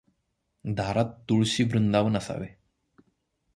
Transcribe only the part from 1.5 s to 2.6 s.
वृंदावन असावे.